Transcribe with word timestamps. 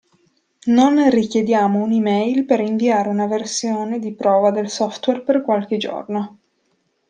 Non 0.65 1.11
richiediamo 1.11 1.83
un'e-mail 1.83 2.45
per 2.45 2.59
inviare 2.59 3.09
una 3.09 3.27
versione 3.27 3.99
di 3.99 4.15
prova 4.15 4.49
del 4.49 4.67
software 4.67 5.21
per 5.21 5.43
qualche 5.43 5.77
giorno. 5.77 6.39